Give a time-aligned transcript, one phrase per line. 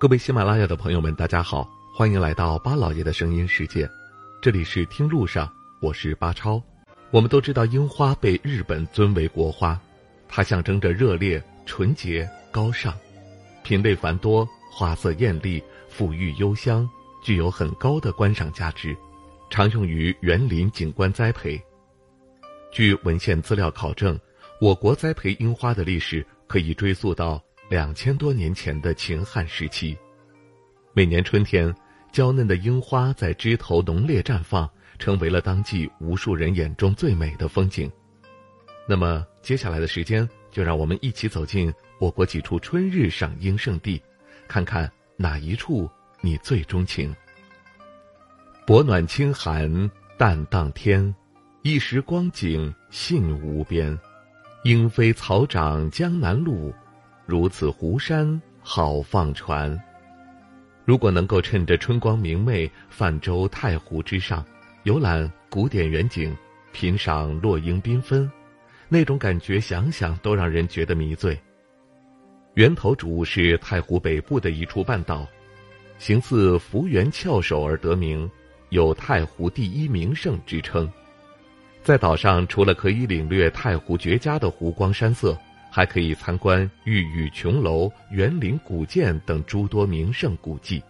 [0.00, 3.86] 各位喜马拉雅的朋友们，大家好，欢迎来到巴老爷的声音世界。
[4.40, 5.46] 这里是听路上，
[5.78, 6.58] 我是巴超。
[7.10, 9.78] 我们都知道，樱花被日本尊为国花，
[10.26, 12.94] 它象征着热烈、纯洁、高尚，
[13.62, 15.62] 品类繁多，花色艳丽，
[15.94, 16.88] 馥郁幽香，
[17.22, 18.96] 具有很高的观赏价值，
[19.50, 21.60] 常用于园林景观栽培。
[22.72, 24.18] 据文献资料考证，
[24.62, 27.38] 我国栽培樱花的历史可以追溯到。
[27.70, 29.96] 两千多年前的秦汉时期，
[30.92, 31.72] 每年春天，
[32.10, 37.88] 娇嫩的樱花在枝头浓烈绽放，成为了当季无数人眼中最美的风景。
[38.88, 44.02] 那么，接下来的时间，就让我们一起走进我国几处春日赏樱胜地，
[44.48, 45.88] 看看哪一处
[46.20, 47.14] 你最钟情。
[48.66, 51.14] 薄暖清寒淡荡天，
[51.62, 53.96] 一时光景信无边。
[54.64, 56.74] 莺飞草长江南路。
[57.30, 59.80] 如此湖山好放船。
[60.84, 64.44] 如果能够趁着春光明媚，泛舟太湖之上，
[64.82, 66.36] 游览古典园景，
[66.72, 68.28] 品赏落英缤纷，
[68.88, 71.38] 那种感觉想想都让人觉得迷醉。
[72.54, 75.24] 源头渚是太湖北部的一处半岛，
[75.98, 78.28] 形似福源翘首而得名，
[78.70, 80.90] 有“太湖第一名胜”之称。
[81.84, 85.38] 在岛上，除了可以领略太湖绝佳的湖光山色。
[85.70, 90.82] 还可以参观玉宇琼楼、园林古建等诸多名胜古迹。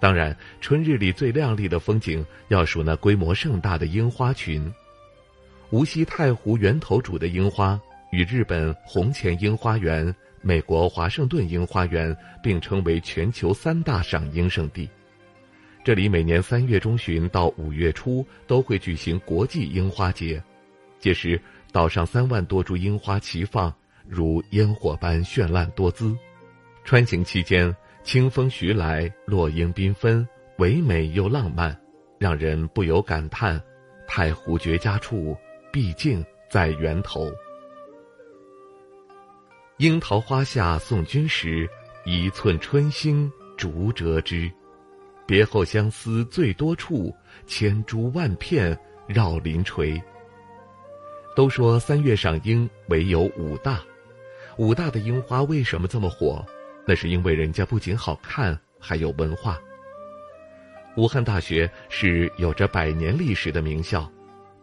[0.00, 4.70] 当然，春日里最亮丽的风景要数那规模盛大的樱花群。
[5.70, 10.12] 无锡太湖源头主的樱花与日本红前樱花园、
[10.42, 14.88] 美国华盛顿樱花园并称为全球三大赏樱圣地。
[15.84, 20.42] 这里每年三月中旬到五月初都会举行国际樱花节，
[20.98, 21.40] 届时。
[21.72, 23.72] 岛上三万多株樱花齐放，
[24.06, 26.16] 如烟火般绚烂多姿。
[26.84, 30.26] 穿行期间，清风徐来，落英缤纷，
[30.58, 31.78] 唯美又浪漫，
[32.18, 33.60] 让人不由感叹：
[34.06, 35.36] 太湖绝佳处，
[35.72, 37.30] 毕竟在源头。
[39.76, 41.68] 樱桃花下送君时，
[42.04, 44.50] 一寸春心竹折枝。
[45.26, 47.14] 别后相思最多处，
[47.46, 50.02] 千株万片绕林垂。
[51.34, 53.80] 都说三月赏樱唯有武大，
[54.56, 56.44] 武大的樱花为什么这么火？
[56.86, 59.58] 那是因为人家不仅好看，还有文化。
[60.96, 64.10] 武汉大学是有着百年历史的名校，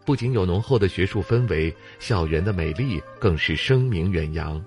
[0.04, 4.62] 不仅有浓厚的学术氛围，校园的美丽更是声名远扬。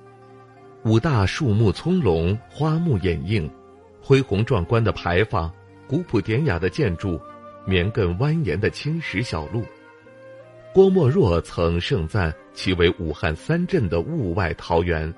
[0.84, 3.50] 武大树木葱茏，花木掩映，
[4.02, 5.54] 恢宏壮观的牌坊，
[5.88, 7.22] 古朴典雅的建筑，
[7.64, 9.64] 绵亘蜿蜒的青石小路。
[10.74, 15.14] 郭沫若曾盛赞其为武汉三镇的物外桃源。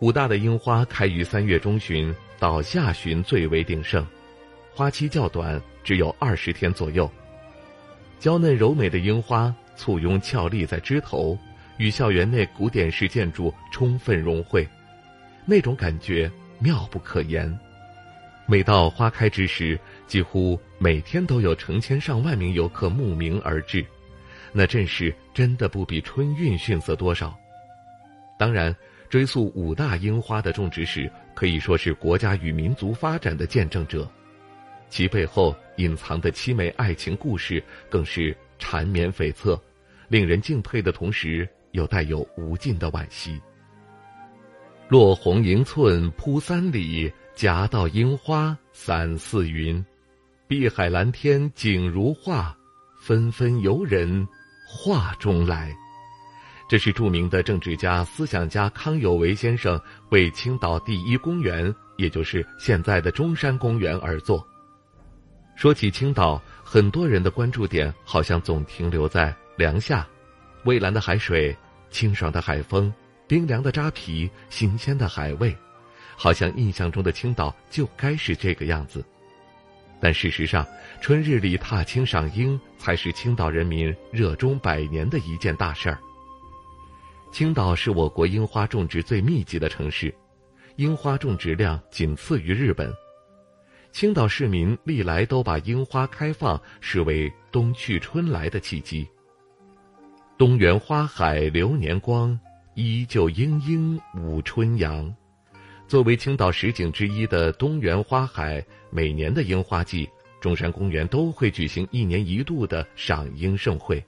[0.00, 4.06] 武大的樱花开于三月中旬到下旬最为鼎盛，
[4.72, 7.10] 花期较短，只有二十天左右。
[8.20, 11.36] 娇嫩柔美的樱花簇拥俏立在枝头，
[11.76, 14.64] 与校园内古典式建筑充分融汇，
[15.46, 17.58] 那种感觉妙不可言。
[18.46, 19.76] 每到花开之时，
[20.06, 23.84] 几乎每天都有成千上万名游客慕名而至。
[24.58, 27.32] 那阵势真的不比春运逊色多少。
[28.36, 28.74] 当然，
[29.08, 34.10] 追溯五大樱花的种植史，可以说是国家与民族发展的见证者，
[34.90, 39.56] 其背后隐藏的凄美爱情故事更是缠绵悱恻，
[40.08, 43.40] 令人敬佩的同时又带有无尽的惋惜。
[44.88, 49.86] 落红迎寸铺三里，夹道樱花散四云，
[50.48, 52.58] 碧海蓝天景如画，
[53.00, 54.26] 纷纷游人。
[54.70, 55.74] 画中来，
[56.68, 59.80] 这是著名的政治家、思想家康有为先生
[60.10, 64.46] 为青岛第一公园，也就是现在的中山公园而作。
[65.56, 70.06] 说起青岛，很多人的关注点好像总停留在凉夏，
[70.64, 71.56] 蔚蓝的海水、
[71.88, 72.92] 清爽的海风、
[73.26, 75.56] 冰凉的扎皮、新鲜的海味，
[76.14, 79.02] 好像印象中的青岛就该是这个样子。
[80.00, 80.66] 但事实上，
[81.00, 85.98] 春日里踏青赏樱才是青岛人民热衷百年的一件大事儿。
[87.32, 90.14] 青岛是我国樱花种植最密集的城市，
[90.76, 92.92] 樱花种植量仅次于日本。
[93.90, 99.06] 青岛市民历来都把樱花开放视为冬去春来的契机。
[100.36, 102.38] 东园花海流年光，
[102.74, 105.12] 依旧莺莺舞春阳。
[105.88, 110.06] 作为青岛十景之一的东园花海，每年的樱花季，
[110.38, 114.04] 中山公园都会举行一年一度的赏樱盛会，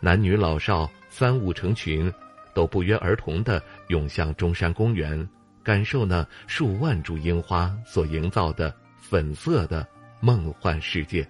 [0.00, 2.12] 男女老少三五成群，
[2.52, 5.26] 都不约而同地涌向中山公园，
[5.62, 9.86] 感受那数万株樱花所营造的粉色的
[10.18, 11.24] 梦幻世界。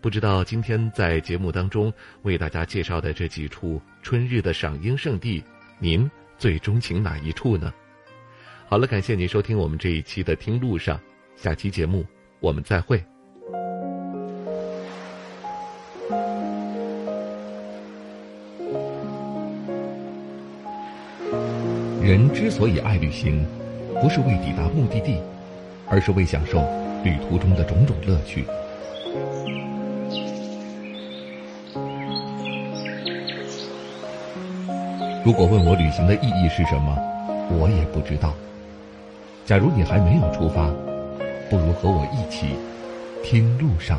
[0.00, 5.42] 不知道今天在节目当中为大家介绍的这几处春日的赏樱圣地，
[5.80, 6.08] 您
[6.38, 7.74] 最钟情哪一处呢？
[8.68, 10.98] 好了，感谢您收听我们这一期的《听路上》，
[11.36, 12.04] 下期节目
[12.40, 13.00] 我们再会。
[22.02, 23.46] 人之所以爱旅行，
[24.02, 25.22] 不是为抵达目的地，
[25.88, 26.58] 而是为享受
[27.04, 28.44] 旅途中的种种乐趣。
[35.24, 36.98] 如果问我旅行的意义是什么，
[37.48, 38.34] 我也不知道。
[39.46, 40.68] 假如你还没有出发，
[41.48, 42.56] 不如和我一起
[43.22, 43.96] 听路上。